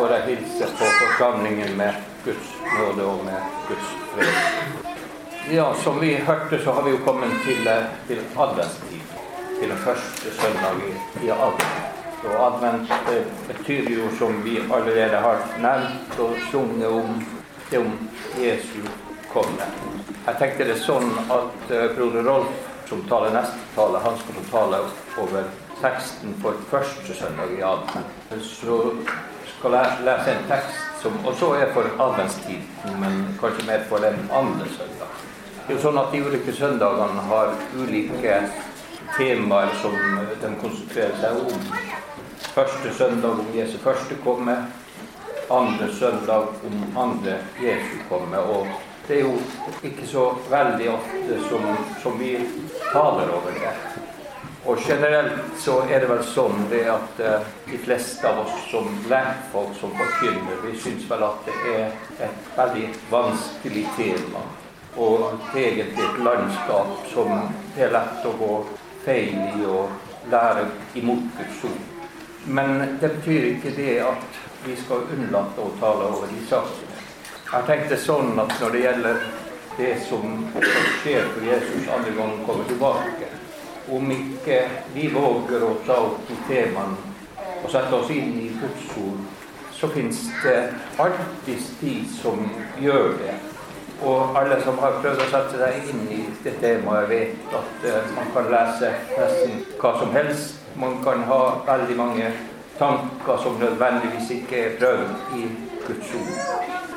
[0.00, 4.38] får jeg hilse på forsamlingen med Guds nåde og med Guds fred.
[5.52, 9.00] Ja, som vi hørte, så har vi jo kommet til, eh, til adventstid.
[9.60, 10.92] Til første søndag i,
[11.26, 11.98] i advent.
[12.24, 17.26] Og advent det betyr jo, som vi allerede har nevnt og sunget om,
[17.70, 18.08] det om
[18.38, 18.80] Jesu
[19.32, 19.68] komme.
[20.26, 24.46] Jeg tenkte det sånn at uh, broder Rolf, som taler neste tale, han skal få
[24.50, 24.80] tale
[25.18, 28.40] over teksten for første søndag i advent.
[28.44, 28.80] Så
[29.60, 34.16] skal jeg lese en tekst som også er for adventstiden, men kanskje mer for den
[34.32, 35.10] andre søndag.
[35.66, 38.38] Det er jo sånn at De ulike søndagene har ulike
[39.18, 39.98] temaer som
[40.40, 41.68] de konsentrerer seg om.
[42.54, 44.56] Første søndag om Jesu første komme,
[45.52, 48.40] andre søndag om andre Jesu komme.
[48.40, 48.66] Og
[49.08, 49.36] det er jo
[49.84, 51.68] ikke så veldig ofte som,
[52.00, 52.38] som vi
[52.94, 53.76] taler over det.
[54.64, 58.90] Og generelt så er det vel sånn det at uh, de fleste av oss som
[59.08, 64.44] lærfolk som forkynner, vi syns vel at det er et veldig vanskelig tema.
[65.00, 67.32] Og egentlig et landskap som
[67.76, 68.52] det er lett å gå
[69.06, 70.68] feil i og lære
[71.00, 71.82] imot Guds ord.
[72.44, 77.04] Men det betyr ikke det at vi skal unnlate å tale over de sakene.
[77.50, 79.22] Jeg tenkte sånn at når det gjelder
[79.78, 80.34] det som
[81.00, 83.30] skjer for Jesus andre gang kommer tilbake
[83.90, 84.62] om ikke
[84.94, 86.96] vi våger å ta opp de temaene
[87.60, 89.22] og sette oss inn i Guds ord,
[89.74, 90.58] så fins det
[91.00, 92.44] alltid de som
[92.80, 93.34] gjør det.
[94.00, 97.98] Og alle som har prøvd å sette seg inn i det temaet, vet at uh,
[98.16, 100.56] man kan lese nesten hva som helst.
[100.80, 102.30] Man kan ha veldig mange
[102.78, 105.50] tanker som nødvendigvis ikke er prøvd i
[105.84, 106.32] Guds ord.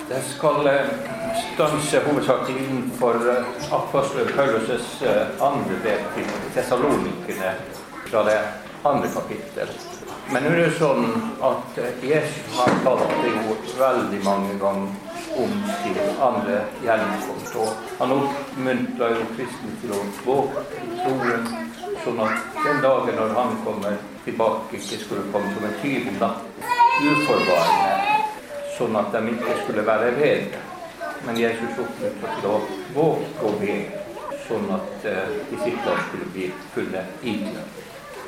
[0.08, 3.46] Det skal uh, stanse hovedsakelig innenfor uh,
[3.80, 5.04] apostelen Paulus'
[5.40, 7.56] andre brev til Tessalonikerne
[8.10, 8.40] fra det
[8.84, 9.74] andre kapittel.
[10.32, 11.04] Men nå er det sånn
[11.44, 17.56] at Jesus har talt det jo veldig mange ganger om til andre gjennomkomst.
[17.60, 20.66] Og han oppmuntra jo kristne til å våge
[21.04, 21.48] troen,
[22.06, 26.34] sånn at den dagen når han kommer tilbake, ikke skulle komme som en tyv da.
[27.04, 28.20] uforvarende,
[28.78, 30.62] sånn at de ikke skulle være redde.
[31.26, 32.58] Men Jesus oppmuntrer til å
[32.96, 33.78] våge å be
[34.48, 37.70] sånn at uh, disiplene skulle bli fulle idler.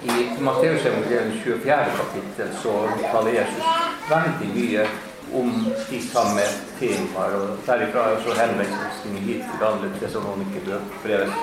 [0.06, 1.76] I Matteusevangeliet 24.
[1.98, 2.76] kapittel så
[3.12, 3.68] taler Jesus
[4.10, 4.86] veldig mye
[5.34, 5.52] om
[5.90, 6.46] de samme
[6.80, 7.36] temaer.
[7.40, 11.36] og Derifra er også henvendelsen hit til andre Tessalonikerbrevets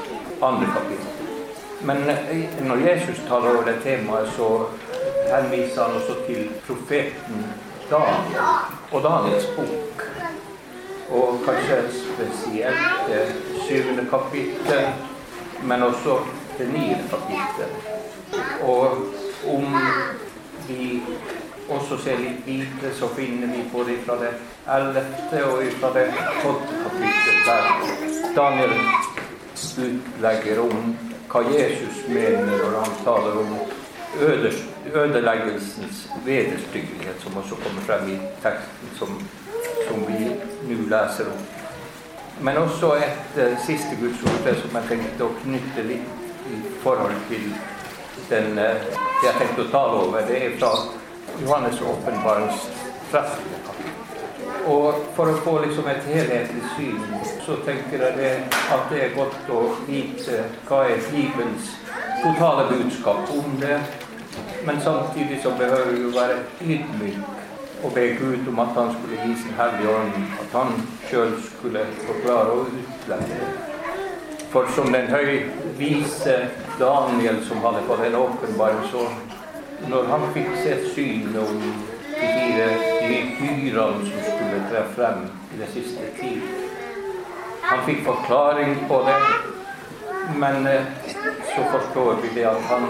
[0.43, 1.29] andre kapittel.
[1.83, 4.67] Men eh, når Jesus taler over det temaet, så
[5.33, 7.47] henviser han også til profeten
[7.91, 8.43] Daniel
[8.93, 10.12] og Daniels bok.
[11.13, 13.23] Og kanskje spesielt det
[13.67, 14.87] syvende kapittel,
[15.63, 16.19] men også
[16.59, 17.71] det niende kapittel.
[18.63, 18.87] Og
[19.47, 19.77] om
[20.69, 21.03] vi
[21.69, 24.33] også ser litt videre, så finner vi både fra det
[24.77, 26.07] ellevte og fra det
[26.43, 27.63] tolvte kapittel der
[28.37, 28.75] Daniel
[29.87, 30.97] utlegger om
[31.33, 33.55] hva Jesus mener når han taler om
[34.93, 39.15] ødeleggelsens vederstyggelighet, som også kommer frem i teksten som,
[39.89, 40.31] som vi
[40.69, 41.43] nå leser om.
[42.41, 47.51] Men også et uh, siste gudsord som jeg tenkte å knytte litt i forhold til
[48.31, 48.83] den, uh,
[49.21, 50.27] det jeg tenkte å tale over.
[50.27, 50.73] Det er fra
[51.43, 52.67] Johannes' åpenbarings
[53.13, 53.53] 13.
[54.73, 57.01] Og for å få liksom et helhetlig syn,
[57.43, 58.33] så tenker jeg det
[58.75, 61.73] at det er godt å vite hva er Bibelens
[62.23, 63.81] totale budskap om det.
[64.67, 67.42] Men samtidig så behøver vi være ydmyk
[67.83, 70.73] og be Gud om at han skulle gi sin Hellige Ånd, at han
[71.11, 73.39] sjøl skulle forklare og utlegge.
[74.53, 76.37] For som den høyvise
[76.79, 79.07] Daniel som hadde fått en åpenbar så
[79.89, 82.67] når han fikk se et syn om de fire
[83.39, 86.43] dyrene som skulle tre frem i det siste tid
[87.63, 89.17] Han fikk forklaring på det,
[90.37, 90.87] men eh,
[91.55, 92.89] så forstår vi det at han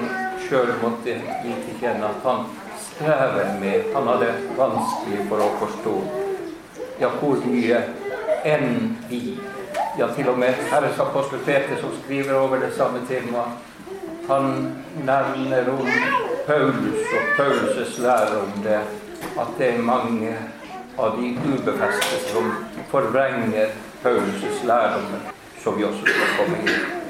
[0.48, 1.14] sjøl måtte
[1.44, 2.46] gi til kjenne at han
[2.94, 5.96] strever med Han hadde vanskelig for å forstå.
[7.00, 7.82] Ja, hvor mye
[8.44, 9.38] enn vi.
[9.98, 13.60] Ja, til og med Herres apostel Peter, som skriver over det samme temaet,
[14.28, 14.74] han
[15.04, 15.88] nevner om
[16.46, 18.80] Paulus og Paulus' lære om det,
[19.40, 20.36] at det er mange
[20.98, 22.52] av de ubefeste som
[22.90, 23.74] forvrenger
[24.04, 25.20] Paulus' lære om det,
[25.64, 27.02] som vi også skal komme inn.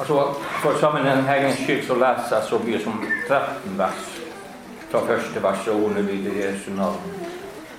[0.00, 4.13] Altså, For sammenhengens skyld så leser jeg så mye som 13 vers
[4.94, 7.14] fra første vers og ordlyder Jesu navn.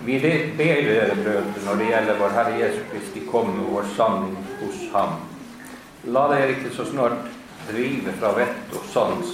[0.04, 4.34] Vi ber dere, brødre, når det gjelder vår Herre Jesu Kristi komme og vår samling
[4.60, 5.14] hos Ham.
[6.12, 7.30] La dere ikke så snart
[7.70, 9.32] drive fra vett og sans.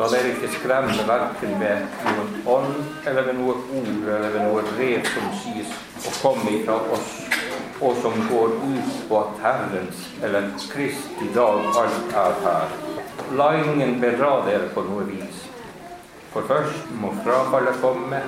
[0.00, 4.62] La dere ikke skremme verken ved noen ånd eller ved noe ord eller ved noe
[4.70, 7.10] brev som sies å komme ifra oss,
[7.84, 12.80] og som går ut på at Herrens eller Kristi dag alt er her.
[13.36, 15.45] La ingen bedra dere på noe vis.
[16.36, 18.18] For først må frafallet komme,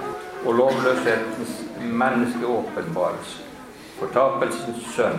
[0.47, 1.51] og lovløshetens
[1.83, 3.35] menneske åpenbares.
[3.99, 5.19] Fortapelsens sønn,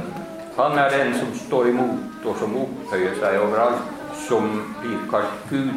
[0.56, 3.92] han er den som står imot og som opphøyer seg overalt,
[4.24, 4.48] som
[4.80, 5.70] blir kalt Gud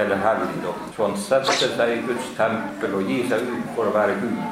[0.00, 0.82] eller helligdom.
[0.96, 4.42] Så han setter seg i Guds tempel og gir seg ut for å være Gud.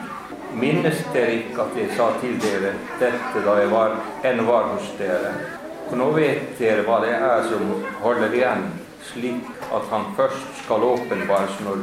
[0.54, 4.94] Minnes dere ikke at jeg sa til dere dette da jeg var, ennå var hos
[5.02, 5.34] dere?
[5.90, 7.74] Og nå vet dere hva det er som
[8.06, 8.68] holder igjen,
[9.14, 11.82] slik at han først skal åpenbares når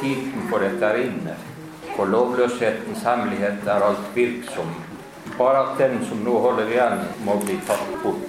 [0.00, 1.34] tiden for dette er inne.
[1.96, 4.70] For lovløshetens hemmelighet er alt virksom.
[5.38, 8.22] Bare at den som nå holder igjen, må bli tatt bort.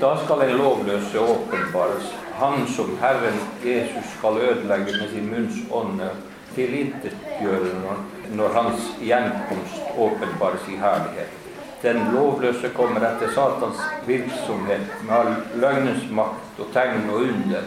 [0.00, 6.08] Da skal den lovløse åpenbares, han som Herren Jesus skal ødelegge med sin munns ånde,
[6.54, 8.00] tilintetgjøre når,
[8.38, 11.41] når hans gjenkomst åpenbares i herlighet.
[11.82, 15.32] Den lovløse kommer etter Satans virksomhet med all
[15.64, 17.64] løgnens makt og tegn og under.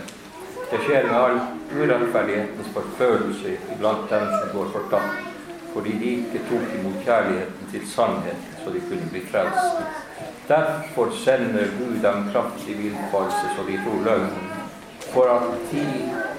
[0.69, 1.39] Det skjer med all
[1.75, 5.17] urettferdighetens forfølelse iblant dem som går fortapt,
[5.73, 9.83] fordi de ikke tok imot kjærligheten til sannheten, så de kunne bli frelst.
[10.47, 14.53] Derfor sender Gud dem kraftig villfarelse, så de tror løgnen,
[15.11, 15.83] for at de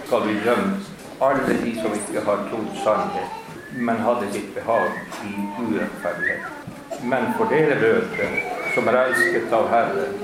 [0.06, 0.88] skal bli dømt,
[1.20, 3.37] alle de som ikke har trodd sannhet,
[3.76, 4.96] men hadde sitt behag
[5.28, 6.65] i urettferdighet.
[7.06, 8.28] Men for dere brødre,
[8.74, 10.16] som er elsket av Herren,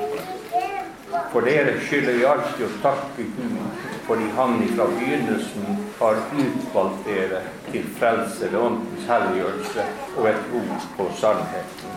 [1.32, 3.58] for dere skylder vi alltid å takke Gud
[4.02, 9.84] fordi Han fra begynnelsen har utvalgt dere til frelse ved Åndens helliggjørelse
[10.16, 11.94] og et ord på sannheten.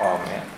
[0.00, 0.48] Amen.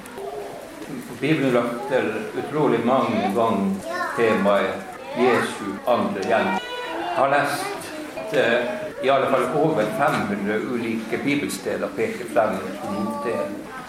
[1.21, 6.55] Bibelen løfter utrolig mange ganger temaet Jesu andre hjem.
[6.63, 7.91] Jeg har lest
[8.39, 12.55] eh, i alle fall over 500 ulike bibelsteder peker frem
[12.91, 13.41] mot det.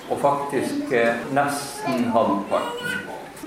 [0.09, 2.97] Og faktisk eh, nesten halvparten,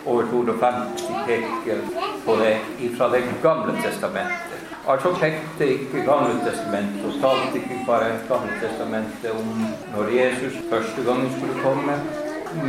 [0.06, 1.82] over 250, peker
[2.26, 2.56] på det
[2.97, 4.49] fra Det gamle testamentet.
[4.88, 9.50] Altså pekte ikke Gamle testamentet og talte ikke bare Gamle testamentet om
[9.97, 11.99] når Jesus første gangen skulle komme,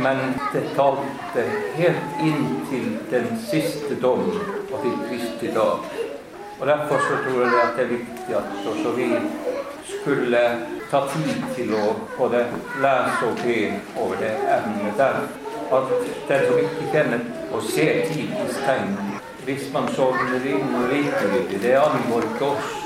[0.04, 0.20] men
[0.52, 1.46] det talte
[1.78, 4.28] helt inn til den siste dom
[4.72, 5.99] og til Kristi dag.
[6.60, 9.06] Og Derfor så tror jeg at det er viktig at også vi
[10.00, 10.40] skulle
[10.90, 11.84] ta tid til å
[12.18, 12.42] både
[12.84, 13.56] lese og be
[13.96, 15.22] over det emnet der.
[15.72, 15.94] At
[16.28, 18.92] den som ikke kjenner og ser tidens tegn,
[19.44, 22.76] hvis man sovner inn og likegyldig, det angår ikke oss.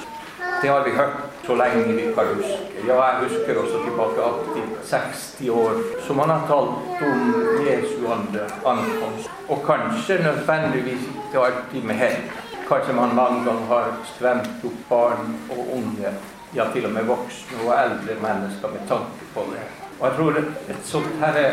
[0.63, 2.61] Det har vi hørt så lenge vi kan huske.
[2.87, 7.21] Ja, jeg husker også tilbake til 60 år, som han har talt om
[7.67, 9.31] Jesu andre ankomst.
[9.49, 12.44] Og kanskje nødvendigvis ikke alltid med hell.
[12.69, 16.13] Kanskje man mange ganger har skremt opp barn og unge,
[16.57, 19.65] ja til og med voksne og eldre mennesker med tanke på det.
[19.99, 21.45] Og jeg tror et sånt herre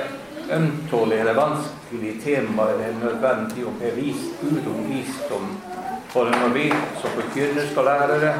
[0.55, 5.51] ømtålig eller vanskelig tema er det nødvendig å bevise Gud om visdom.
[6.13, 6.65] Både når vi
[7.01, 8.31] som forkynner skal lære det,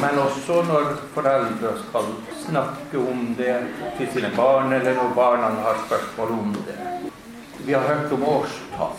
[0.00, 2.12] men også når foreldre skal
[2.44, 3.56] snakke om det
[3.98, 6.78] til sine barn, eller når barna har spørsmål om det.
[7.66, 8.96] Vi har hørt om årstall.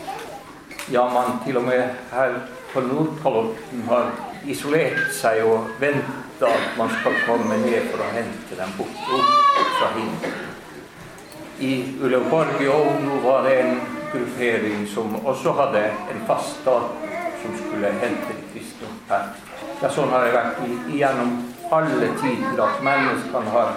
[0.91, 2.37] Ja, man til og med her
[2.73, 4.11] på Nordkalotten har
[4.49, 9.59] isolert seg og venta at man skal komme ned for å hente dem bort opp
[9.77, 10.49] fra himmelen.
[11.63, 13.77] I Uleåborg i Ovno var det en
[14.11, 17.11] gruppering som også hadde en fast dato
[17.43, 19.31] som skulle hente Kristoffer her.
[19.81, 20.61] Ja, sånn har det vært
[20.95, 21.33] gjennom
[21.73, 23.73] alle tider at menneskene har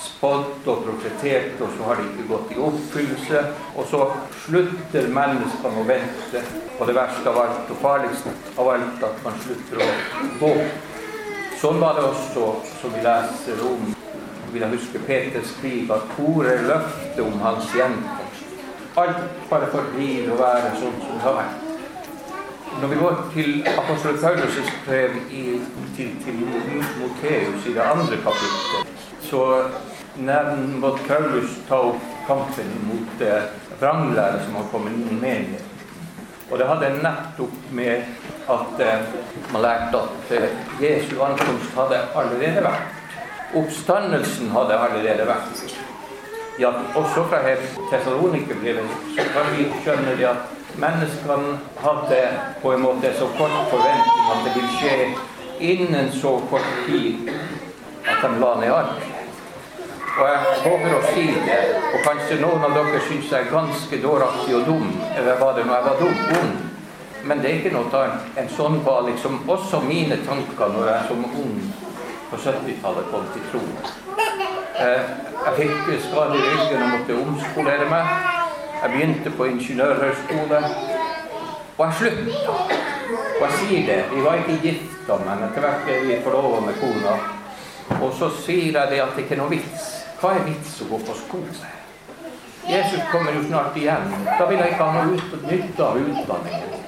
[0.00, 3.42] spådd og profetert, og så har de ikke gått i oppfyllelse.
[3.76, 4.02] Og så
[4.44, 6.44] slutter menneskene å vente
[6.78, 9.90] på det verste av alt og farligste av alt, at man slutter å
[10.40, 10.54] gå.
[11.60, 12.48] Sånn var det også,
[12.80, 13.94] som vi leser om
[14.54, 18.52] vil jeg huske Peter skriver at koret løftet om hans gjenkomst.
[19.02, 21.64] Alt bare forblir å være sånn som det har vært.
[22.82, 25.42] Når vi går til apostel Paulus' brev i,
[25.96, 26.40] til, til
[27.00, 28.93] Moteus i det andre kapittelet,
[29.30, 29.44] så
[30.16, 33.42] nevner Paulus ta opp kampen mot eh,
[33.80, 35.70] vranglære som har kommet inn i menigheten.
[36.50, 38.04] Og det hadde nettopp med
[38.52, 39.06] at eh,
[39.52, 40.50] man lærte at eh,
[40.80, 43.00] Jesu ankomst hadde allerede vært.
[43.54, 45.64] Oppstandelsen hadde allerede vært.
[46.58, 47.40] Ja, også fra
[47.90, 52.20] Tessalonikerbrevet så kan vi skjønne det at menneskene hadde
[52.62, 54.94] på en måte så kort forventning at det ville skje
[55.72, 57.30] innen så kort tid
[58.04, 59.13] at de la ned alt.
[60.14, 61.56] Og jeg håper å si det,
[61.90, 65.64] og kanskje noen av dere syns jeg er ganske dåraktig og dum, eller var det
[65.66, 66.20] når jeg var dum?
[66.38, 66.52] Ung.
[67.24, 68.28] Men det er ikke noe annet.
[68.38, 71.56] En sånn var liksom også mine tanker når jeg som ung
[72.30, 73.74] på 70-tallet kom til troen.
[74.84, 75.10] Eh,
[75.46, 78.14] jeg fikk skade i ryggen og måtte omskolere meg.
[78.84, 80.62] Jeg begynte på ingeniørhøgskole,
[81.74, 82.56] og jeg slutta.
[83.40, 83.98] Og jeg sier det.
[84.12, 87.18] Vi var ikke gifta, men etter hvert ble vi forlova med kona.
[87.98, 90.03] Og så sier jeg det at det ikke er noe vits.
[90.24, 91.70] Hva er vits å gå på skole?
[92.64, 94.06] Jesus kommer jo snart igjen.
[94.24, 96.78] Da vil jeg ikke ha noe ut, nytte av utdanningen.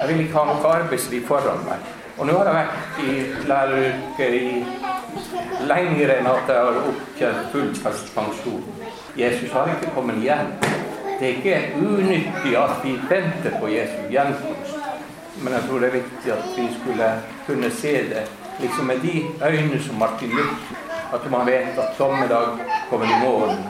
[0.00, 1.84] Jeg vil ikke ha noe arbeidsliv foran meg.
[2.16, 3.14] Og nå har jeg vært i
[3.52, 7.70] læreryrket i lenger enn at jeg har opptjent full
[8.16, 8.66] pensjon.
[9.22, 10.50] Jesus har ikke kommet igjen.
[11.12, 14.76] Det er ikke unyttig at vi venter på Jesu gjenkomst.
[15.38, 17.16] Men jeg tror det er viktig at vi skulle
[17.46, 18.28] kunne se det
[18.58, 20.89] liksom med de øyne som Martin Luther.
[21.12, 22.58] At man vet at sommerdag
[22.90, 23.64] kommer i morgen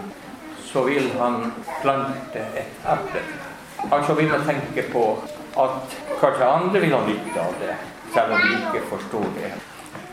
[0.72, 3.22] så vil han plante et eple.
[3.92, 5.04] Altså vil man tenke på
[5.58, 7.74] at kanskje andre vil ha nytte av det,
[8.14, 9.50] selv om de ikke forstår det.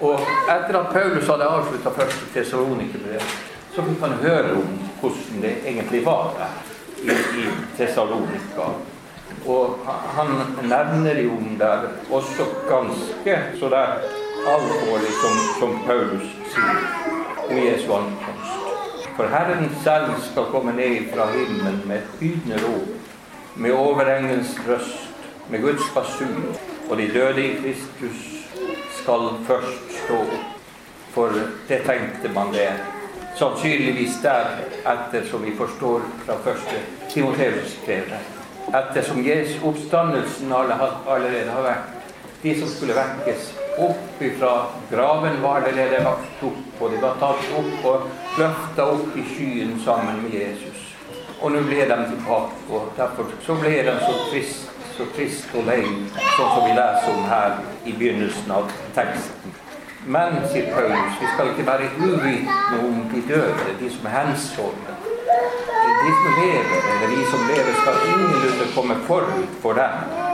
[0.02, 3.22] Og etter at Paulus hadde avslutta første Tesalonikerbrev,
[3.76, 6.56] så fikk han høre om hvordan det egentlig var der
[7.04, 8.72] i, i Tesalonika.
[9.48, 14.08] Og han nevner jo om der også ganske så der
[14.46, 16.82] alvorlig som, som Paulus sier
[17.50, 18.58] om Jesu ankomst.
[19.18, 22.90] For Herren selv skal komme ned fra himmelen med et bydende rop,
[23.56, 25.10] med overengelens røst,
[25.50, 26.44] med Guds basun,
[26.90, 28.22] og de døde i Kristus
[29.00, 30.22] skal først stå.
[31.16, 31.34] For
[31.70, 32.70] det tenkte man det
[33.36, 38.14] sannsynligvis der, ettersom vi forstår fra første Timoteus brev.
[38.68, 42.12] Ettersom Jesu oppstandelsen allerede har vært
[42.44, 47.52] de som skulle vekkes opp ifra graven, var allerede lagt opp, og de var tatt
[47.60, 48.08] opp og
[48.40, 50.84] løfta opp i skyen sammen med Jesus.
[51.42, 55.70] Og nå ble de tilbake, og derfor så ble de så trist, så trist og
[55.70, 55.84] lei,
[56.18, 59.58] sånn som vi leser om her i begynnelsen av teksten.
[60.08, 64.96] Men, sier Paulus, vi skal ikke være uvitende om de døde, de som er hensovne.
[65.98, 70.27] De som lever, eller vi som lever, skal ingenlunde komme forut for dem.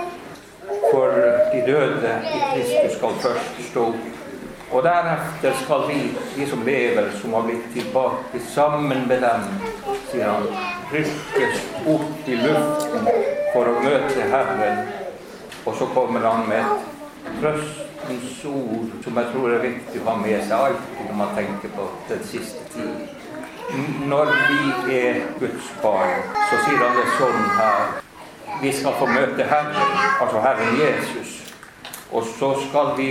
[0.94, 1.10] For
[1.52, 3.86] de døde i Kristus skal først stå.
[4.72, 5.96] Og deretter skal vi,
[6.36, 9.48] de som lever, som har blitt tilbake sammen med dem,
[10.12, 10.46] sier han,
[10.94, 11.64] rykkes
[11.96, 13.10] opp i luften
[13.56, 14.86] for å møte Herren.
[15.66, 20.18] Og så kommer han med et trøstens ord som jeg tror er viktig å ha
[20.22, 23.20] med seg alltid når man tenker på den siste tid.
[24.14, 28.03] Når vi er Guds barn, så sier han det sånn her
[28.64, 29.76] vi skal få møte Herren,
[30.22, 31.40] altså Herren Jesus.
[32.12, 33.08] Og så skal vi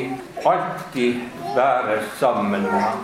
[0.46, 1.20] alltid
[1.56, 2.98] være sammen med ham.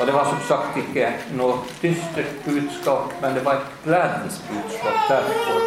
[0.00, 4.96] Og Det var som sagt ikke noe dystert budskap, men det var et gledens budskap.
[5.08, 5.60] Derfor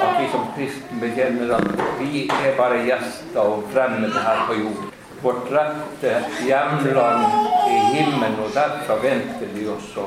[0.00, 4.86] at vi som kristne bekjenner at vi er bare gjester og fremmede her på jord.
[5.22, 6.14] Vårt rette
[6.46, 7.26] hjemland
[7.68, 10.06] i himmelen, og derfra venter vi også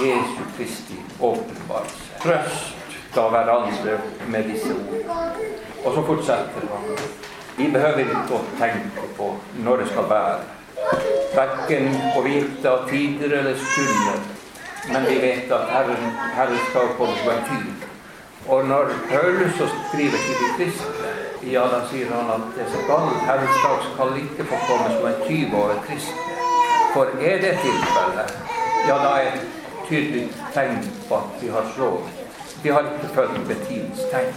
[0.00, 2.20] Jesu Kristi åpenbarelse.
[2.20, 2.79] Trøst
[3.14, 5.10] ta hverandre med disse ord.
[5.84, 6.88] Og så fortsetter han.
[7.56, 9.30] Vi behøver ikke å tenke på
[9.64, 10.40] når det skal være.
[11.34, 14.20] Verken å vite av tider eller stunder.
[14.90, 17.88] Men vi vet at Herren, Herren skal komme på en tid.
[18.48, 21.10] Og når Paulus skriver til de kristne,
[21.50, 25.20] ja, da sier han at det skal, Herrens dag skal ikke få komme som en
[25.26, 26.38] tyv over kristne.
[26.94, 28.34] For er det tilfellet,
[28.88, 29.44] ja, da er det
[29.88, 30.24] tydelig
[30.54, 32.19] tegn på at vi har sovet
[32.62, 34.34] de har ikke følt med tidens tegn.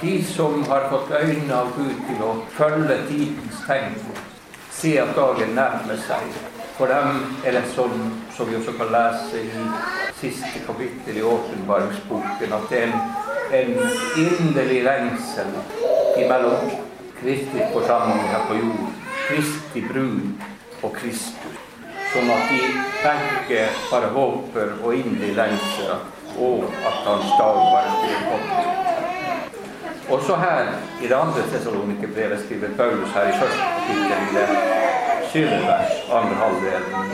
[0.00, 3.94] De som har fått øynene av Gud til å følge tidens tegn,
[4.76, 6.34] se at dagen nærmer seg.
[6.76, 8.02] For dem er det sånn
[8.36, 9.62] som vi også kan lese i
[10.20, 12.98] siste kapittel i åpenbaringsboken, at det er en,
[13.56, 13.72] en
[14.20, 15.54] inderlig lengsel
[16.20, 16.68] imellom
[17.16, 18.90] Kristi forsamling her på jord,
[19.28, 20.44] Kristi brud
[20.82, 21.62] og Kristus.
[22.12, 22.60] Sånn at de
[23.00, 25.96] begge bare håper og inderlig lengser
[26.38, 28.86] og at hans dag var skulle.
[30.10, 30.66] Også her
[31.02, 33.62] i det andre Tessalonikerbrevet skriver Paulus her i første
[34.10, 34.56] kapittel,
[35.32, 37.10] syvende vers, andre halvdelen.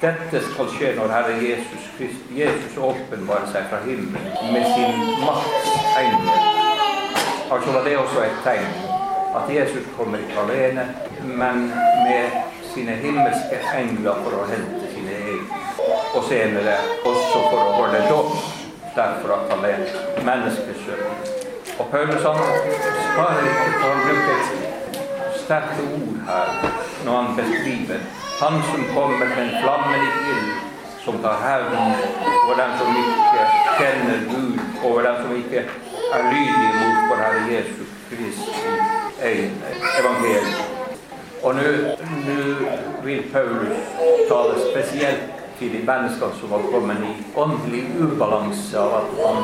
[0.00, 5.70] Dette skal skje når Herre Jesus, Christ, Jesus åpenbarer seg fra himmelen med sin makts
[6.00, 6.34] engel.
[7.52, 8.74] Altså var det også et tegn
[9.38, 10.88] at Jesus kommer ikke alene,
[11.22, 11.56] men
[12.06, 12.24] med
[12.74, 15.62] sine himmelske engler for å hente sine egne.
[16.14, 18.36] Og senere også for å holde dom
[18.96, 19.78] derfor at han er
[20.28, 21.04] menneskesønn.
[21.78, 22.38] Og Paulus han
[23.08, 24.38] sparer ikke, på han bruker
[25.44, 26.48] sterke ord her
[27.04, 27.98] når han beskriver
[28.42, 30.52] han som kommer med en flammende ild,
[31.04, 31.74] som tar hevn
[32.44, 33.42] over dem som ikke
[33.78, 35.60] kjenner Gud, over dem som ikke
[36.14, 38.50] er lydige mot vår Herre Jesus Kristi
[40.00, 40.62] evangelium.
[41.42, 41.70] Og nå
[43.04, 43.76] vil Paulus
[44.30, 49.38] tale spesielt til de menneskene som var kommet i åndelig ubalanse av at han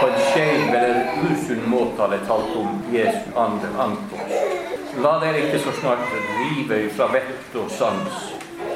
[0.00, 4.68] på en skeiv eller usunn måte hadde talt om Jesu andre ankomst.
[5.02, 6.04] La dere ikke så snart
[6.36, 8.20] rive fra vett og sans.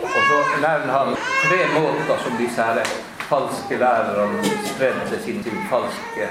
[0.02, 2.82] Og så nevner han tre måter som disse her
[3.30, 6.28] falske lærerne spredte sin, til falske,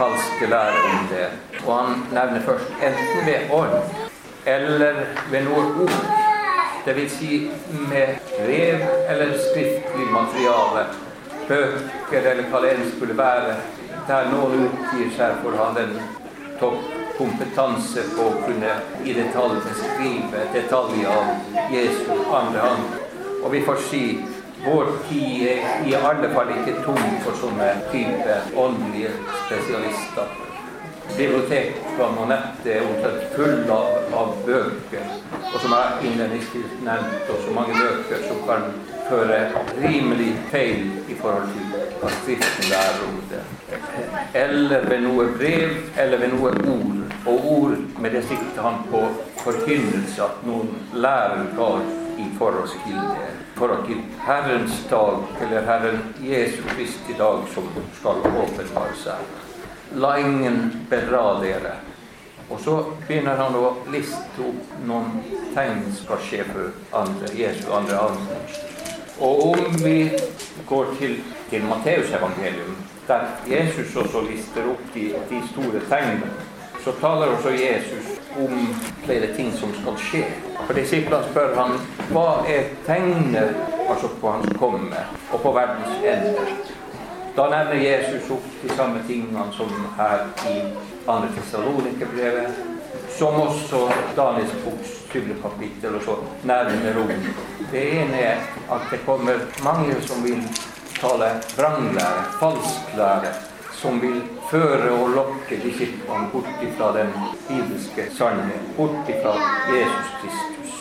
[0.00, 1.28] falske lære om det.
[1.66, 3.76] Og han nevner først enten ved ånd
[4.48, 6.29] eller ved noe ord.
[6.86, 7.50] Vil si
[7.90, 10.86] med brev eller skriftlig materiale,
[11.48, 13.54] bøker eller hva det enn skulle være,
[14.08, 15.92] der noen utgir seg for å ha den
[16.58, 22.10] toppkompetanse på å kunne i detalj beskrive detaljer av Jesu
[22.40, 23.00] andre hand.
[23.44, 24.04] Og vi får si
[24.64, 29.14] vår tid er i alle fall ikke tom for sånne type åndelige
[29.46, 30.49] spesialister.
[31.16, 37.42] Bibliotekene og nettet er omtrent fulle av, av, bøker, og som er innledningsvis nevnte, og
[37.44, 38.66] så mange bøker som kan
[39.10, 39.40] føre
[39.82, 43.42] rimelig feil i forhold til hva Skriften lærer om det.
[44.38, 47.16] Eller ved noe brev, eller ved noe ord.
[47.26, 49.02] Og ord med det sikter han på
[49.42, 51.82] forkynnelse, at noen lærer har
[52.20, 52.98] i forhold til
[53.60, 59.49] forhold til Herrens dag, eller Herren Jesu Kristi dag, som skal åpenbare seg.
[59.94, 61.72] La ingen bedra dere.
[62.50, 62.74] Og så
[63.06, 65.20] begynner han å liste opp noen
[65.54, 68.70] tegn som skal skje for andre, Jesu andre ankomst.
[69.20, 70.10] Og om vi
[70.68, 71.18] går til,
[71.50, 72.78] til Matteusevangelium,
[73.08, 76.30] der Jesus også lister opp de, de store tegnene,
[76.84, 78.54] så taler også Jesus om
[79.04, 80.24] flere ting som skal skje.
[80.66, 81.76] For disiplene spør han
[82.14, 83.58] hva er tegnet
[83.90, 86.46] altså på hans komme og på verdens ende.
[87.34, 90.56] Da nevner Jesus opp de samme tingene som her i
[91.06, 91.12] 2.
[91.36, 92.50] Tessalonikerbrevet,
[93.18, 93.84] som også
[94.16, 95.36] Daniels boks 7.
[95.42, 97.12] kapittel og så nevner om.
[97.72, 100.42] Det ene er at det kommer mange som vil
[100.98, 103.32] tale vranglære, falsklære,
[103.80, 107.14] som vil føre og lokke disiplene bort fra den
[107.48, 109.36] bibelske sannhet, bort fra
[109.70, 110.74] Jesus Kristus.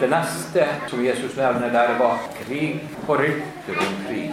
[0.00, 4.30] Det neste som Jesus nevner der, var krig og rykter om krig.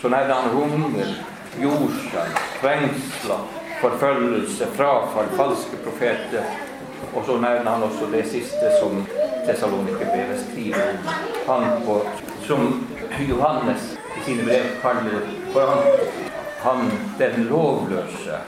[0.00, 1.14] Så nevner han hunger,
[1.60, 3.38] jordskjelv, trengsler,
[3.80, 6.44] forfølgelse, frafall, falske profeter.
[7.14, 9.00] Og så nevner han også det siste som
[9.46, 11.08] Tessalonikerbrevet skriver om.
[11.46, 11.96] Han på,
[12.46, 12.86] som
[13.28, 15.82] Johannes i sine brev kaller for han,
[16.62, 18.38] han den lovløse,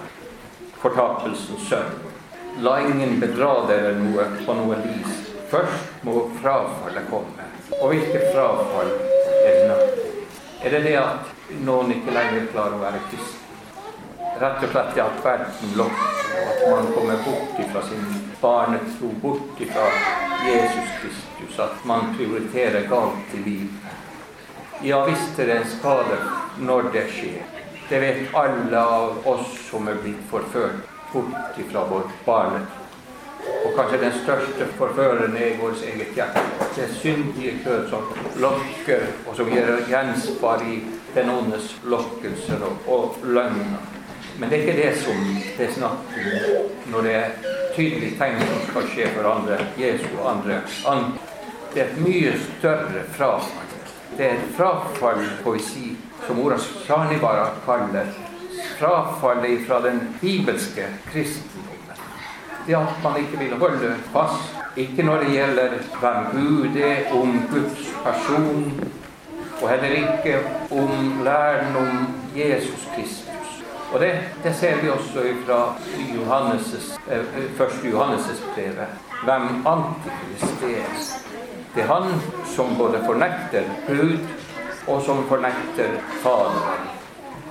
[0.78, 1.98] fortapelsens sønn.
[2.62, 5.18] La ingen bedra dere noe på noe vis.
[5.50, 7.50] Først må frafallet komme.
[7.80, 9.82] Og hvilket frafall er det nå?
[10.60, 11.36] Er det det at
[11.66, 13.46] noen ikke lenger klarer å være kristen?
[14.40, 18.04] Rett og slett at verden lokker, at man kommer bort fra sin
[18.40, 19.86] barnetro, bort fra
[20.46, 23.96] Jesus Kristus, at man prioriterer galt i livet.
[24.82, 26.16] Ja visst er det en skade
[26.64, 27.42] når det skjer.
[27.90, 32.64] Det vet alle av oss som er blitt forført bort fra vårt barn.
[33.64, 36.42] Og kanskje den største forføreren er i vårt eget hjerte.
[36.76, 38.10] Det syndige kjød som
[38.42, 40.80] lokker, og som gjør gjenspar i
[41.14, 43.80] den åndes lokkelser og, og løgner.
[44.38, 45.24] Men det er ikke det som
[45.58, 47.32] det er snakk om når det er
[47.74, 50.62] tydelige tegn som skal skje for andre Jesu og andre.
[51.74, 53.68] Det er et mye større frafall
[54.16, 58.10] det er et frafall, poesi, som Ora Shanibara kaller
[58.78, 61.79] frafallet fra den bibelske kristendommen.
[62.66, 65.68] Det at man ikke vil holde fast, ikke når det gjelder
[66.00, 68.90] hvem Gud er, om Guds person,
[69.62, 70.38] og heller ikke
[70.70, 73.64] om læren om Jesus Kristus.
[73.92, 74.12] Og det,
[74.44, 75.74] det ser vi også fra
[76.14, 77.24] Johannes' eh,
[77.56, 78.86] første Johannes' brevet.
[79.24, 80.84] Hvem Antikrist er.
[81.74, 82.20] Det er han
[82.56, 84.18] som både fornekter Gud,
[84.86, 86.99] og som fornekter Faderen.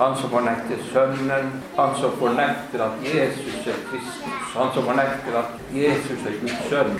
[0.00, 5.50] Han som fornekter Sønnen, han som fornekter at Jesus er Kristus, han som fornekter at
[5.74, 6.94] Jesus er Guds sønn,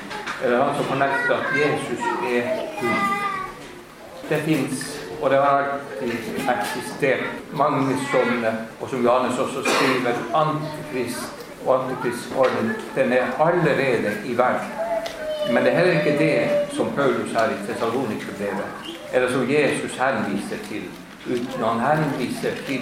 [0.44, 3.00] eller han som fornekter at Jesus er Gud.
[4.28, 4.84] Det fins,
[5.22, 6.12] og det har alltid
[6.58, 14.36] eksistert, mange sånne, og som Johannes også skriver, antikrist og antikristorden, den er allerede i
[14.38, 14.72] verden.
[15.52, 20.68] Men det er heller ikke det som Paulus her i Tessalonikerbrevet, eller som Jesus henviser
[20.68, 20.90] til.
[21.26, 22.80] Uten han henviser til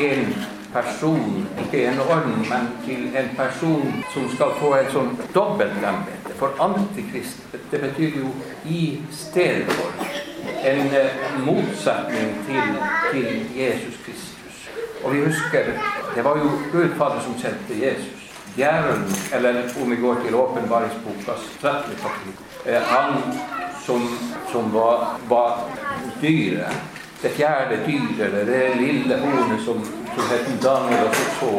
[0.00, 0.34] en
[0.72, 6.34] person, ikke en ånd, men til en person som skal få et sånn dobbeltembete.
[6.40, 7.40] For antikrist,
[7.72, 8.32] det betyr jo
[8.68, 10.04] i stedet for.
[10.68, 12.76] En eh, motsetning til,
[13.12, 14.60] til Jesus Kristus.
[15.04, 15.72] Og vi husker,
[16.14, 18.18] det var jo Gud Fader som sendte Jesus.
[18.58, 21.94] djevelen, eller om vi går til åpenbaringsbokas 13.
[22.02, 23.22] kapittel, eh, han
[23.86, 24.08] som,
[24.52, 25.60] som var, var
[26.22, 29.80] dyret, det fjerde dyret, eller det lille hornet som,
[30.14, 31.52] som het Daniel og så,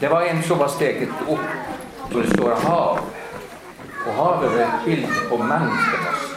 [0.00, 1.48] det var en som var steget opp,
[2.10, 2.98] hvor det står hav.
[4.06, 6.36] Og havet er et bilde på menneskeplassen.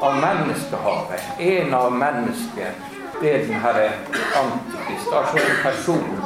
[0.00, 1.24] Av menneskehavet.
[1.38, 2.86] En av mennesket.
[3.20, 3.88] Det er den herre
[4.38, 5.10] Antikrist.
[5.12, 6.22] Altså en person.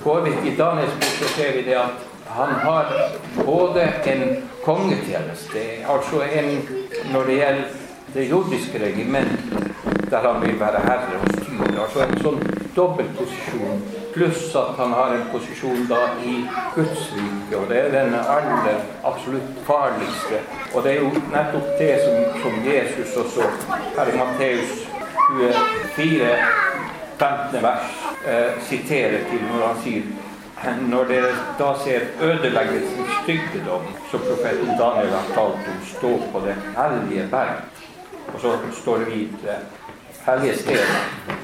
[0.00, 2.92] Påvirket i Daniels bok så ser vi det at han har
[3.44, 4.24] både en
[4.64, 6.68] kongetjeneste, altså en
[7.12, 7.64] når det gjelder
[8.14, 9.55] det jordiske regimentet,
[10.10, 11.82] der han vil være herre og styre.
[11.84, 12.40] Altså en sånn
[12.76, 13.80] dobbeltposisjon,
[14.14, 16.36] pluss at han har en posisjon da i
[16.74, 20.42] Guds rike, og det er den aller absolutt farligste.
[20.74, 23.48] Og det er jo nettopp det som, som Jesus også
[23.96, 24.76] her i Matteus
[25.96, 26.30] 24,
[27.18, 27.62] 15.
[27.62, 30.14] vers eh, siterer til når han sier
[30.88, 36.54] når dere da ser ødeleggelsens styggedom, som profeten Daniel har talt om, stå på det
[36.76, 37.60] hellige berg.
[38.34, 39.58] Og så står det videre
[40.26, 40.78] hellige sted.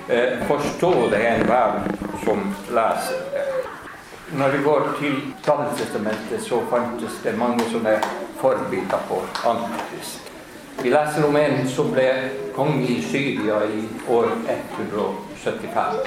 [0.08, 1.80] forstår forstå det enhver
[2.24, 3.46] som leser det.
[4.32, 8.00] Når vi går til Gammeltestamentet, så fantes det mange som er
[8.40, 10.30] forbilder på Antikrist.
[10.82, 12.08] Vi leser om en som ble
[12.56, 16.00] konge i Syria i år 175.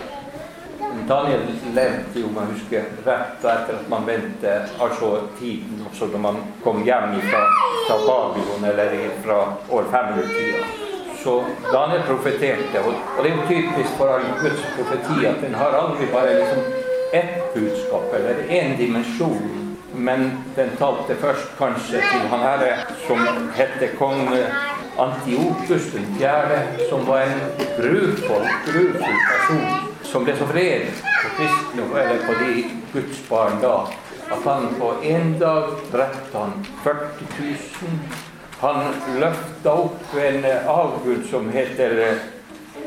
[1.07, 1.43] Daniel
[1.75, 6.81] levde jo, man husker, rett etter at man vendte altså tiden også da man kom
[6.83, 7.43] hjem fra,
[7.87, 10.94] fra Babylon eller fra år 500-tida.
[11.25, 15.55] Så Daniel profeterte, og, og, det er jo typisk for all Guds profeti at den
[15.57, 16.59] har aldri bare liksom
[17.17, 19.47] ett budskap eller én dimensjon,
[19.93, 22.75] men den talte først kanskje til han herre
[23.07, 23.25] som
[23.57, 24.29] hette kong
[25.01, 27.41] Antiokus den fjerde, som var en
[27.79, 29.65] grufull, grufull person
[30.11, 32.53] som ble så vred på kristne eller på de
[32.93, 33.73] Guds barn da,
[34.29, 38.34] at han på en dag drepte han 40 000.
[38.59, 42.19] Han løfta opp en avgud som heter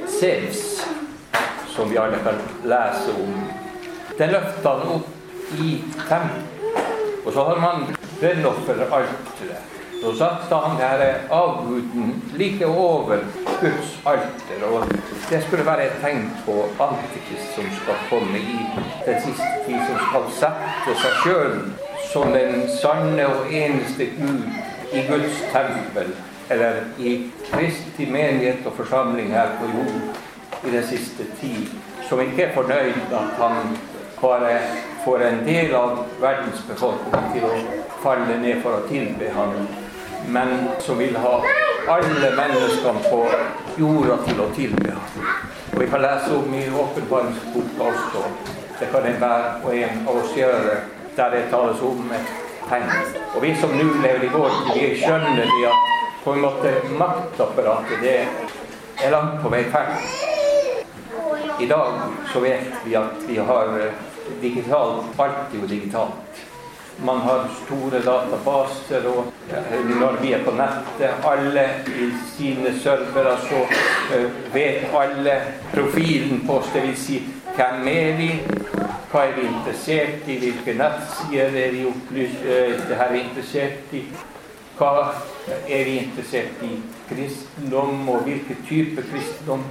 [0.08, 0.86] Sevs,
[1.68, 3.34] som vi alle kan lese om.
[4.18, 6.54] Den løfta han opp i tempelet.
[7.26, 7.84] Og så har man
[8.20, 9.74] brennofferalteret.
[10.02, 13.18] Så satte han denne avguden like over
[13.60, 14.64] Guds alter.
[14.70, 14.86] Og
[15.30, 18.60] det skulle være et tegn på Antikrist som skal komme i
[19.06, 21.58] den siste tid, som skal sette seg sjøl
[22.12, 24.46] som den sanne og eneste Gud
[24.92, 26.12] i Guds tempel,
[26.48, 31.66] eller i Kristi menighet og forsamling her på jord i den siste tid,
[32.08, 33.76] som ikke er fornøyd at han
[34.20, 34.54] bare
[35.04, 37.52] får en del av verdens befolkning til å
[38.02, 39.54] falle ned for å tilbe ham
[40.26, 41.42] men som vil ha
[41.88, 43.20] alle menneskene på
[43.78, 45.28] jorda til å tilbe ham.
[45.72, 48.24] Og vi kan lese om i åpenbaringsboka også.
[48.80, 50.76] Det kan enhver og en av oss gjøre,
[51.16, 52.90] der det tales om et tegn.
[53.34, 58.02] Og vi som nå lever i vår vi skjønner vi at på en måte maktapparatet
[58.02, 58.18] det
[59.04, 60.02] er langt på vei ferdig.
[61.58, 62.02] I dag
[62.32, 63.72] så vet vi at vi har
[64.42, 66.44] digitalt, alt jo digitalt.
[67.04, 69.32] Man har store databaser, og
[70.00, 73.60] når vi er på nettet, alle i sine servere, så
[74.16, 75.36] eh, vet alle
[75.72, 76.72] profilen på oss.
[76.74, 77.04] Dvs.
[77.04, 77.20] Si,
[77.58, 78.28] hvem er vi,
[79.10, 81.82] hva er vi interessert i, hvilke nettsider er vi
[82.22, 84.02] eh, er interessert i,
[84.78, 84.92] hva
[85.66, 86.76] er vi interessert i
[87.08, 89.64] kristendom, og hvilken type kristendom.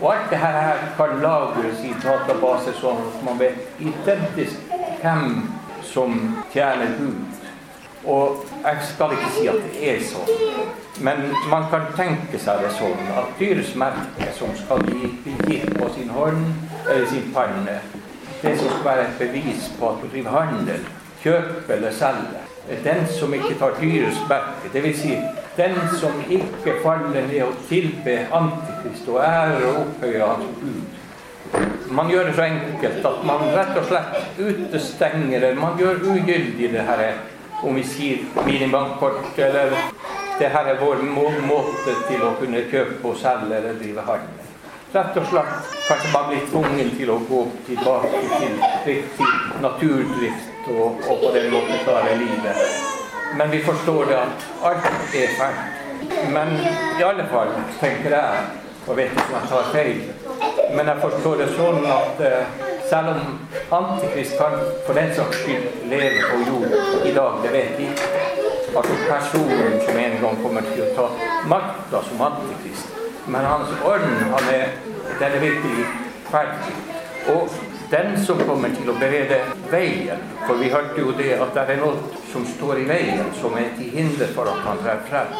[0.00, 5.40] Og alt dette her kan lagres i databaser, sånn at man vet identisk hvem
[5.90, 6.20] som
[6.54, 7.42] tjener Gud.
[8.04, 10.30] Og jeg skal ikke si at det er sånn,
[11.02, 15.14] men man kan tenke seg det sånn at dyrets merke som skal bli
[15.48, 17.78] gitt på sin hånd eller sin panne,
[18.42, 20.80] det som skal være et bevis på at du driver handel,
[21.22, 22.44] kjøper eller selger,
[22.84, 25.00] den som ikke tar dyrets merke, dvs.
[25.00, 25.16] Si,
[25.56, 30.82] den som ikke faller ned og tilber Antikrist og ærer og opphøyer hans Gud,
[31.90, 36.72] man gjør det så enkelt at man rett og slett utestenger eller man gjør ugyldig
[36.72, 37.04] det her
[37.62, 39.76] om vi sier minibankkort eller
[40.38, 41.04] det her er vår
[41.46, 44.43] måte til å kunne kjøpe og selge eller drive handel.
[44.94, 48.52] Rett og slett kanskje man blir tvungen til å gå tilbake til,
[48.84, 49.32] til
[49.64, 52.60] naturdrift og, og, på den måten klare livet.
[53.34, 55.82] Men vi forstår det at alt er fælt.
[56.30, 56.54] Men
[57.00, 58.46] i alle fall, tenker jeg,
[58.86, 60.00] og vet ikke om jeg tar feil,
[60.76, 63.38] men jeg forstår det sånn at uh, selv om
[63.74, 67.90] Antikrist kan for den saks skyld leve på jord i dag, det vet vi
[68.74, 73.03] Altså personen som en gang kommer til å ta makta som Antikrist.
[73.26, 74.74] Men hans ånd, han er,
[75.20, 75.86] den er virkelig
[76.30, 76.74] ferdig.
[77.32, 77.48] Og
[77.90, 79.38] den som kommer til å berede
[79.70, 80.22] veien.
[80.46, 83.70] For vi hørte jo det at det er noe som står i veien, som er
[83.78, 85.36] til hinder for at han trer frem.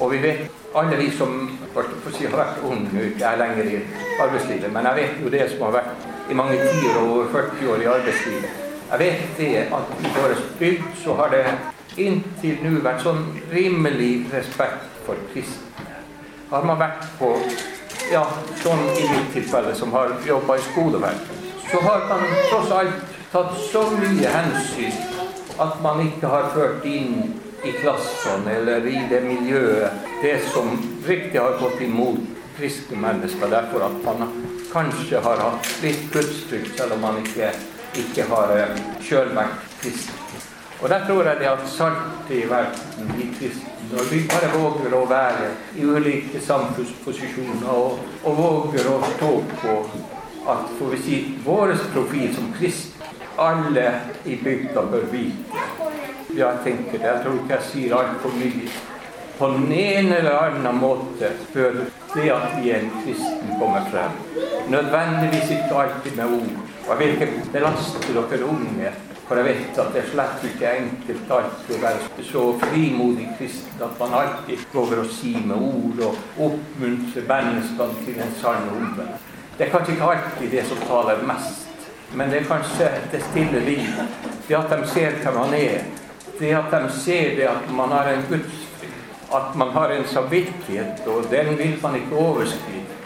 [0.00, 0.46] Og vi vet,
[0.76, 1.34] alle vi som
[2.14, 3.80] si, har vært unge, nå ikke er lenger i
[4.22, 7.72] arbeidslivet, men jeg vet jo det som har vært i mange tiår og over 40
[7.74, 8.60] år i arbeidslivet.
[8.90, 11.44] Jeg vet det at i vår bygd så har det
[11.98, 15.69] inntil nå vært sånn rimelig respekt for kristne.
[16.50, 17.30] Har man vært på
[18.10, 18.24] ja,
[18.62, 23.52] sånn i mitt tilfelle, som har jobba i skoleverket, så har man tross alt tatt
[23.70, 24.96] så mye hensyn
[25.62, 30.72] at man ikke har ført inn i klassene eller i det miljøet det som
[31.06, 32.18] riktig har gått imot
[32.56, 34.32] kristne mennesker, derfor at man
[34.72, 37.52] kanskje har hatt litt gudsfrykt, selv om man ikke,
[38.02, 40.19] ikke har eh, sjøl vært kristen.
[40.80, 45.02] Og der tror jeg det at saltet i verden kristen, når vi bare våger å
[45.10, 49.76] være i ulike samfunnsposisjoner og, og våger å stå på
[50.50, 53.00] at får vi si, vår profil som kristne
[53.40, 53.92] alle
[54.24, 55.66] i bygda bør vite.
[56.36, 57.06] Jeg tenker det.
[57.06, 58.72] Jeg tror ikke jeg sier altfor mye.
[59.38, 61.78] På den ene eller annen måte bør
[62.14, 64.18] det at vi er en kristen, komme frem.
[64.68, 66.58] Nødvendigvis ikke alltid med ord.
[66.86, 68.92] Og jeg vil ikke belaste dere unge
[69.30, 73.84] for jeg vet at det er slett ikke enkelt alltid å være så frimodig kristen
[73.86, 79.38] at man alltid prøver å si med ord og oppmuntre menneskene til en sann omvendelse.
[79.54, 81.86] Det er kanskje ikke alltid det som taler mest,
[82.18, 84.02] men det er kanskje det stille liv.
[84.48, 85.86] Det at de ser hvem man er.
[86.40, 88.96] Det at de ser det at man har en gudsfrykt.
[89.30, 92.96] At man har en samvittighet, og den vil man ikke overskride.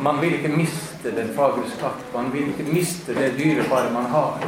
[0.00, 2.06] Man vil ikke miste den fagre skatt.
[2.14, 4.40] Man vil ikke miste det dyrebare man har.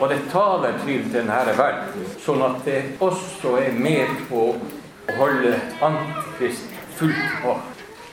[0.00, 5.58] Og det taler til denne verden, sånn at det også er med på å holde
[5.84, 7.56] Antikrist fullt på.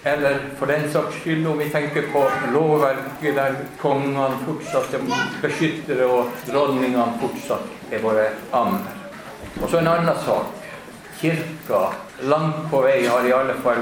[0.08, 5.08] Eller for den saks skyld, om vi tenker på lovverket der kongene fortsatt er
[5.43, 8.91] beskyttere og dronningene fortsatt er våre ammer.
[9.62, 10.54] Og så en annen sak.
[11.17, 11.82] Kirka
[12.30, 13.82] langt på vei har i alle fall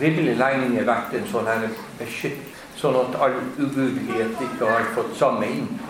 [0.00, 1.66] rimelig lenge vært en sånn her
[1.98, 2.44] beskytt,
[2.76, 5.85] sånn at all ugudelighet ikke har fått samme innpass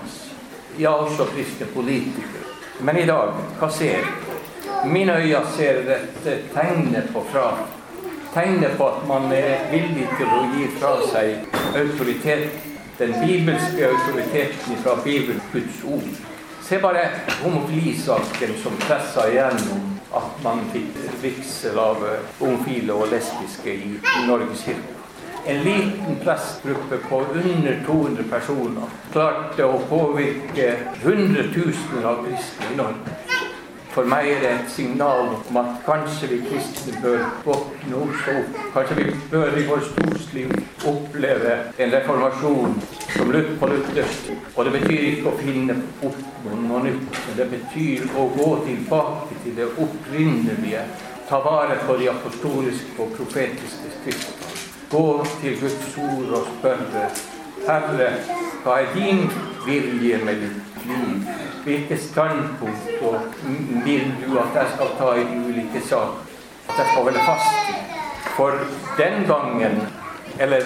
[0.78, 2.44] ja, også kristne politikere.
[2.80, 4.90] Men i dag, hva ser vi?
[4.90, 7.48] Mine øyne ser dette tegnet på fra
[8.36, 12.50] Tegnet på at man er villig til å gi fra seg autoritet,
[12.98, 16.10] den bibelske autoriteten fra Bibelen, Guds ord.
[16.66, 17.06] Se bare
[17.40, 19.88] homofilisaken som pressa igjennom
[20.20, 22.04] at man fikk vigsel av
[22.42, 23.96] homofile og lesbiske i
[24.28, 25.05] Norges kirke
[25.46, 30.72] en liten prestgruppe på under 200 personer klarte å påvirke
[31.04, 33.14] hundretusener av kristne i Norge.
[33.94, 38.58] For meg er det et signal om at kanskje vi kristne bør våkne opp.
[38.74, 40.50] Kanskje vi bør i vårt storsliv
[40.90, 42.74] oppleve en reformasjon
[43.14, 44.34] som lutt på luthersk.
[44.56, 45.78] Og det betyr ikke å finne
[46.10, 46.18] opp
[46.50, 50.84] noe nytt, men det betyr å gå tilbake til det opprinnelige.
[51.30, 54.45] Ta vare på de apostoliske og profetiske skriftene
[54.90, 57.08] gå til Guds ord og spørre
[57.66, 58.10] Herre,
[58.62, 59.24] hva er din
[59.66, 61.24] vilje med ditt liv?
[61.64, 63.16] Hvilke standpunkt og
[63.84, 66.20] vil du at jeg skal ta i ulike saker?
[66.68, 67.72] At jeg skal holde fast?
[68.36, 68.54] For
[68.98, 69.80] den gangen,
[70.38, 70.62] eller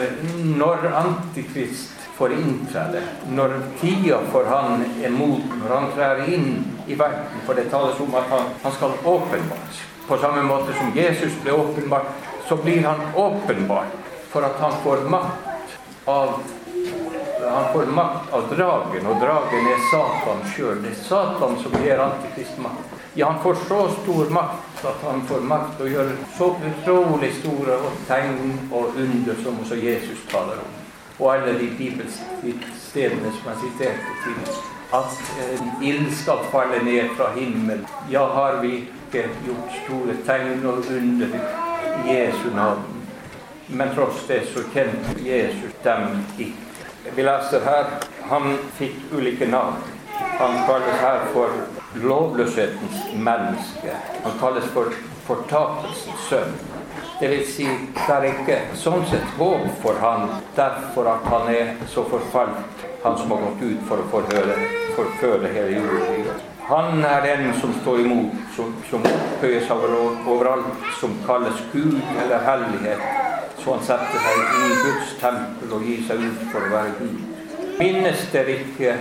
[0.58, 3.02] når Antikrist får inntrede,
[3.32, 6.50] når tida for han er moden, når han trer inn
[6.86, 9.80] i verden, for det tales om at han, han skal åpenbart.
[10.08, 12.12] På samme måte som Jesus ble åpenbart,
[12.48, 16.40] så blir han åpenbart for at han får makt av
[17.50, 20.82] han får makt av dragen, og dragen er Satan sjøl.
[20.84, 22.92] Det er Satan som gir antikristmakt.
[23.14, 27.32] Ja, han får så stor makt at han får makt til å gjøre så utrolig
[27.40, 30.76] store tegn og under som også Jesus taler om.
[31.18, 34.62] Og alle de bibelstedene som jeg siterte til.
[34.94, 37.82] At en ild skal falle ned fra himmelen.
[38.10, 41.36] Ja, har vi ikke gjort store tegn og under
[41.90, 42.99] i Jesu navn?
[43.72, 46.66] Men tross det så kjente Jesus dem ikke.
[47.14, 47.86] Vi leser her
[48.30, 49.78] han fikk ulike navn.
[50.38, 51.48] Han kalles her for
[51.94, 53.96] lovløshetens menneske.
[54.22, 54.92] Han kalles for
[55.26, 56.54] fortapelsens sønn.
[57.20, 61.74] Det vil si, det er ikke sånn sett håp for han derfor at han er
[61.90, 64.22] så forfalt, han som har gått ut for å
[64.94, 66.49] forføre hele jorden.
[66.68, 73.20] Han er den som står imot, som, som opphøyes overalt, som kalles Gud eller hellighet
[73.64, 77.18] så han setter seg i Guds tempel og gir seg ut for å være Gud.
[77.80, 78.94] Minnes dere ikke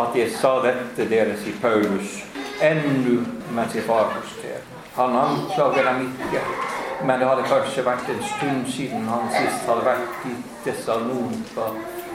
[0.00, 2.22] at jeg sa dette deres i Paulus
[2.64, 3.18] ennå
[3.56, 4.62] mens jeg var hos dere?
[4.96, 6.42] Han anklager dem ikke.
[7.04, 10.32] Men det hadde kanskje vært en stund siden han sist hadde vært i
[10.64, 11.66] Tessalonika,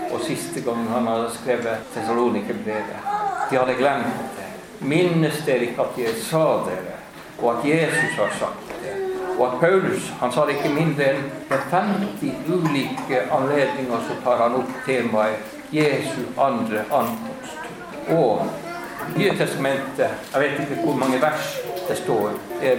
[0.10, 3.12] og siste gang han hadde skrevet Tessalonikerbrevet.
[3.52, 4.41] De hadde glemt det.
[4.82, 6.98] Minnes dere ikke at jeg sa dere,
[7.41, 8.96] og at Jesus har sagt det?
[9.38, 14.41] Og at Paulus han sa det ikke mindre enn ved 50 ulike anledninger så tar
[14.44, 17.72] han opp temaet Jesu andre ankomst.
[18.10, 18.50] Og
[19.15, 22.32] Nye testamentet Jeg vet ikke hvor mange vers det står,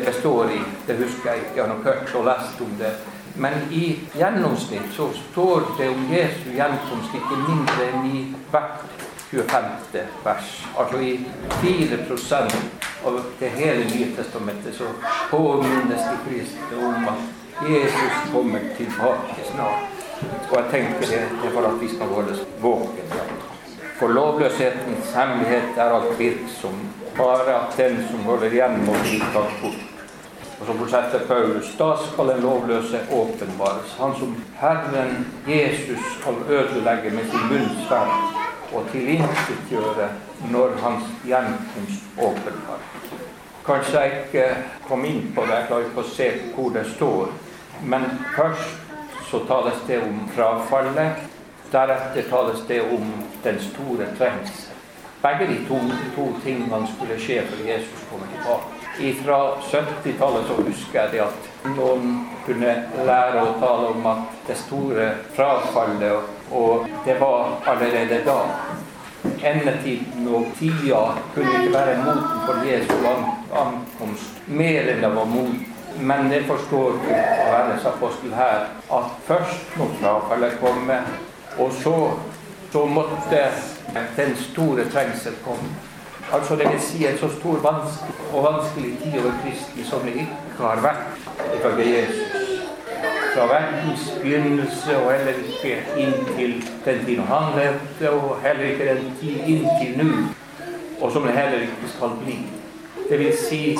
[0.06, 0.60] består i.
[0.86, 1.40] Det husker jeg.
[1.56, 2.92] Jeg har nok hørt og lest om det.
[3.34, 9.01] Men i gjennomsnitt så står det om Jesu gjenkomst ikke mindre enn i hvert
[9.32, 9.64] 25.
[10.24, 10.66] vers.
[10.78, 12.56] Altså i 4%
[13.04, 14.84] av det hele Nye testamentet så
[15.30, 19.88] påminnes de kristne om at Jesus kommer tilbake snart.
[20.50, 23.22] Og jeg tenker det, det er for at vi skal holde våkne.
[23.96, 26.76] For lovløshetens hemmelighet er alt virksom,
[27.16, 29.88] bare at den som holder igjen, må bli tatt bort.
[30.60, 31.72] Og så fortsetter Paulus.
[31.78, 33.96] Da skal den lovløse åpenbares.
[33.98, 37.88] Han som Herren Jesus skal ødelegge med sin munns
[38.72, 40.08] og tilintetgjøre
[40.50, 43.12] når hans gjenkomst åpenbares.
[43.66, 44.46] Kanskje jeg ikke
[44.88, 47.30] kom inn på det, jeg klarer ikke å se hvor det står.
[47.86, 51.22] Men først så tales det om frafallet.
[51.72, 53.06] Deretter tales det om
[53.44, 54.72] den store trengsel.
[55.22, 55.78] Begge de to,
[56.16, 58.78] to tingene skulle skje før Jesus kommer tilbake.
[59.22, 59.38] Fra
[59.70, 62.74] 70-tallet så husker jeg det at noen kunne
[63.06, 65.06] lære å tale om at det store
[65.36, 68.38] frafallet, og det var allerede da.
[69.42, 71.02] Endetiden og tida
[71.34, 72.94] kunne ikke være moten for Jesu
[73.62, 75.68] ankomst mer enn det var moten.
[76.00, 80.98] Men det forstår Johannes apostel her, at først må frafallet komme,
[81.58, 82.10] og så,
[82.72, 83.42] så måtte
[84.16, 85.68] den store trengsel komme.
[86.32, 87.60] Altså det vil si en så stor
[88.32, 92.41] og vanskelig tid over kristen som det ikke har vært ifølge Jesus.
[93.36, 99.38] Verdens begynnelse og heller ikke inntil den tiden han levde, og heller ikke den tid
[99.46, 100.10] inntil nå,
[101.00, 102.36] og som det heller ikke skal bli.
[103.08, 103.78] Det vil si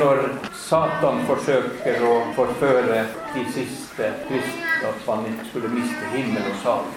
[0.00, 0.22] når
[0.68, 6.88] Satan forsøker å forføre de siste kristne at man ikke skulle miste himmel og sal.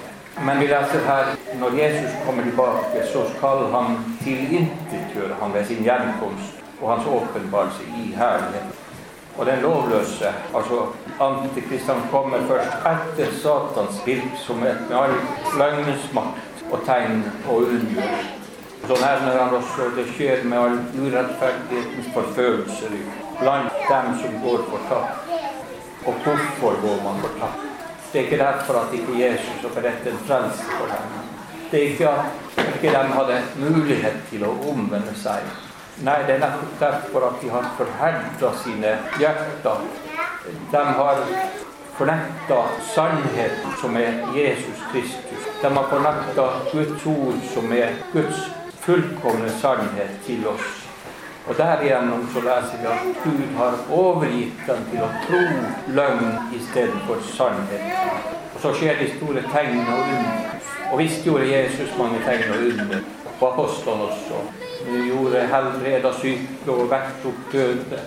[0.48, 5.84] Men vi leser her når Jesus kommer tilbake, så skal han tilintetgjøre ham ved sin
[5.84, 8.71] gjenkomst og hans åpenbarelse i herlighet.
[9.38, 10.86] Og den lovløse, altså
[11.20, 15.16] antikristene, kommer først etter Satans virksomhet med all
[15.58, 18.12] løgnens makt og tegn og under.
[18.88, 22.96] Så nevner han også det skjer med all urettferdighetens forfølelser
[23.40, 25.36] blant dem som går fortapt.
[26.06, 27.68] Og hvorfor går man fortapt?
[28.12, 31.20] Det er ikke derfor at ikke Jesus har opererte en frelse for dem.
[31.72, 32.26] Det er ikke at
[32.76, 35.46] ikke de hadde mulighet til å omvende seg.
[36.02, 39.84] Nei, det er nettopp derfor at de har forherda sine hjerter.
[40.72, 41.20] De har
[41.98, 42.62] fornekta
[42.94, 45.44] sannheten som er Jesus Kristus.
[45.62, 48.40] De har fornekta Guds ord som er Guds
[48.82, 50.72] fullkomne sannhet til oss.
[51.48, 55.44] Og derigjennom så leser vi at Gud har overgitt dem til å tro
[56.00, 57.86] løgn istedenfor sannhet.
[58.56, 60.60] Og så skjer de store tegn og under.
[60.92, 63.08] Og visst gjorde Jesus mange tegn og under.
[63.38, 64.44] Og apostlene også.
[64.92, 68.00] De gjorde helbreda syke og vekket opp døde.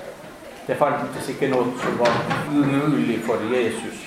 [0.66, 2.18] Det fantes ikke noe som var
[2.52, 4.02] umulig for Jesus.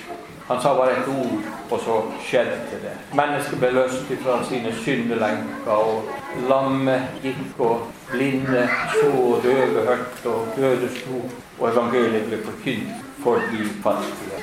[0.48, 2.94] Han sa bare et ord, og så skjedde det.
[3.18, 8.62] Mennesket ble løst fra sine syndelenker, og lamme gikk, og blinde
[8.94, 11.20] så, og døve hørte, og døde sto,
[11.58, 14.40] og evangeliet ble forkynt for de fattige.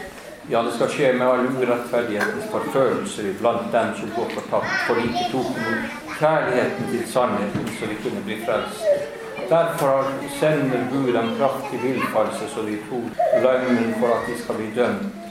[0.50, 5.24] Ja, det skal skje med all urettferdighetens forfølelser blant dem som går fortapt, for ikke
[5.32, 8.84] tok imot kjærligheten til sannheten, så de kunne bli frelst.
[9.50, 14.70] Derfor sender Gud dem kraftig villfarelse, så de tok løgnen for at de skal bli
[14.76, 15.22] dømt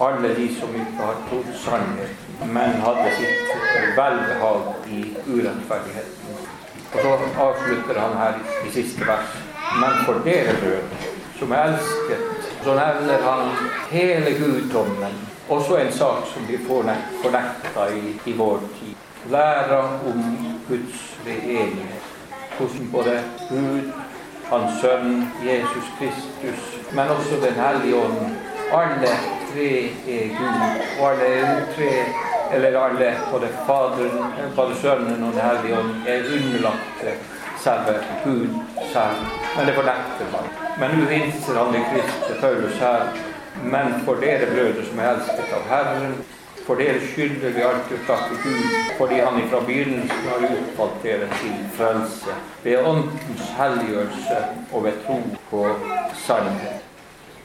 [0.00, 3.52] alle de som ikke har trodd sannheten, men hadde sitt
[3.96, 6.40] velbehag i urettferdigheten.
[6.94, 7.12] Og så
[7.46, 9.36] avslutter han her i siste vers.
[9.78, 13.50] Men for dere brødre, som er elsket, så nevner han
[13.90, 15.14] hele guddommen.
[15.48, 18.94] Også en sak som vi fornekta i, i vår tid.
[19.30, 20.22] Læra om
[20.68, 22.02] Guds enighet.
[22.58, 23.92] Hvordan både Gud,
[24.50, 26.62] Hans Sønn Jesus Kristus,
[26.92, 28.36] men også Den hellige ånd,
[28.72, 29.12] alle
[29.52, 29.70] tre
[30.08, 30.60] er Gud.
[31.00, 31.90] Og alle tre,
[32.54, 37.04] eller alle, både Faderen, både Sønnen og Den hellige ånd, er underlagt
[37.64, 37.94] selve
[38.24, 38.48] Gud
[38.92, 39.24] selv.
[39.56, 40.48] Men det fornekter man.
[40.78, 43.08] Men nå hilser han i Kristus Paulus her.
[43.62, 46.16] Men for dere brødre som er elsket av Herren,
[46.66, 51.28] for dere skylder vi alltid å takke Gud, fordi Han ifra begynnelsen har utvalgt dere
[51.40, 54.40] til frelse, ved Åndens helliggjørelse
[54.72, 55.66] og ved tro på
[56.26, 56.80] sannhet.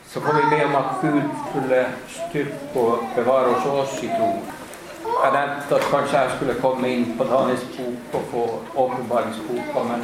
[0.10, 4.59] så får vi be om at Gud skulle styrke og bevare oss oss i tro.
[5.04, 8.44] Jeg nevnte at kanskje jeg skulle komme inn på Daniels bok og få
[8.84, 10.04] åpenbaringsboka, men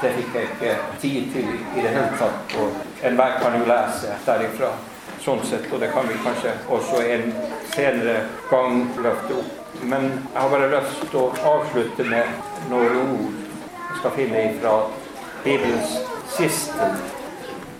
[0.00, 0.74] det fikk jeg ikke
[1.04, 2.56] tid til i det hele tatt.
[2.62, 4.72] Og enhver kan jo lese derifra,
[5.22, 7.26] sånn sett, og det kan vi kanskje også en
[7.74, 8.18] senere
[8.50, 9.56] gang løfte opp.
[9.82, 13.40] Men jeg har bare lyst til å avslutte med noen ord
[13.92, 14.76] jeg skal finne fra
[15.44, 15.98] Bibelens
[16.32, 16.92] siste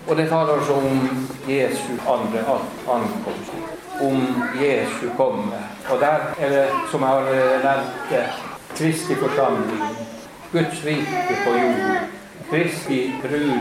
[0.09, 2.39] og det taler altså om Jesu andre
[2.89, 3.72] ankomst.
[4.01, 5.53] Om Jesu komme.
[5.91, 7.23] Og der er det, som jeg har
[7.65, 8.31] nevnt,
[8.77, 9.83] Kristi forsamling.
[10.53, 11.99] Guds rike på jord.
[12.51, 13.61] Kristi brud,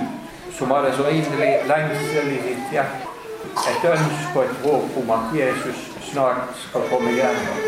[0.58, 3.08] som har en så inderlig lengsel i sitt hjerte.
[3.70, 7.62] Et ønske og et håp om at Jesus snart skal komme igjennom.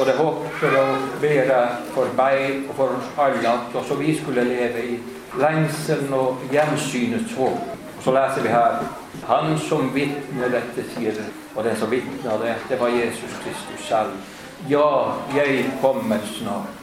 [0.00, 0.84] Og det håper å
[1.20, 1.58] være
[1.94, 4.98] for meg og for alle at også vi skulle leve i
[5.38, 7.79] lengselen og gjensynets håp.
[8.04, 8.78] Så leser vi her
[9.26, 11.26] Han som vitner dette, sier det.
[11.54, 14.14] Og den som vitna det, det var Jesus Kristus selv.
[14.68, 16.76] Ja, jeg kommer snart.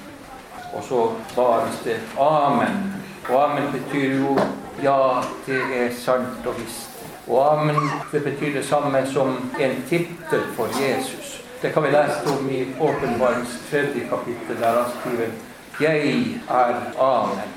[0.73, 2.93] Og så bares det amen.
[3.29, 4.37] Og amen betyr jo
[4.83, 6.93] ja, det er sant og visst.
[7.27, 11.41] Og amen det betyr det samme som en tittel for Jesus.
[11.61, 15.27] Det kan vi lese om i Åpenbarings tredje kapittel, der han skriver
[15.81, 17.49] Jeg er Amen,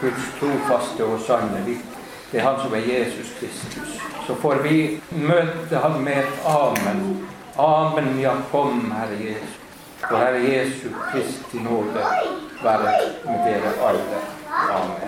[0.00, 1.93] Guds trofaste og sanne vitne.
[2.34, 3.90] Det er han som er Jesus Kristus.
[4.26, 7.28] Så får vi møte han med et amen.
[7.58, 9.52] Amen, ja, kom, Herre Jesus.
[10.10, 12.02] Og Herre Jesu Kristi nåde
[12.64, 14.18] være med dere alle.
[14.50, 15.02] Amen.